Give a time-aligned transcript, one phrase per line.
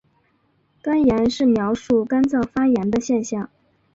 [0.81, 3.47] 肝炎是描述肝脏发炎的现象。